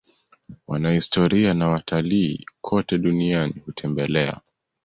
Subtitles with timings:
[0.67, 4.41] wanahistoria na watalii kote duniani hutembelea